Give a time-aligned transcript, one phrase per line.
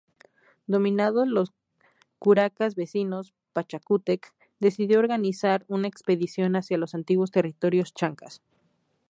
[0.65, 1.53] Dominados los
[2.17, 8.41] curacas vecinos, Pachacútec decidió organizar una expedición hacia los antiguos territorios chancas.